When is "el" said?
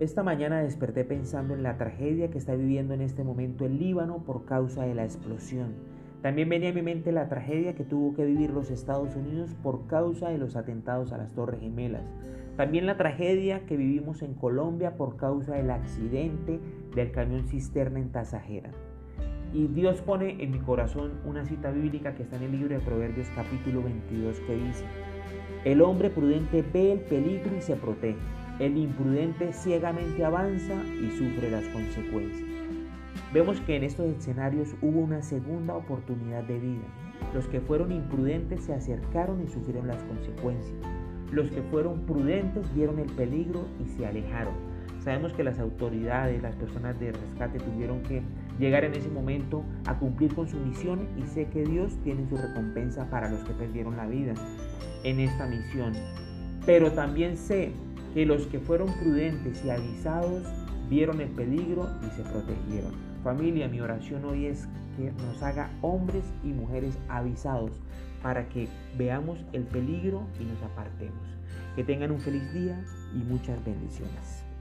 3.66-3.78, 22.44-22.52, 25.64-25.82, 26.92-27.00, 28.62-28.76, 43.00-43.10, 61.20-61.28, 69.52-69.62